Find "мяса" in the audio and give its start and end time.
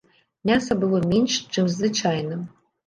0.49-0.77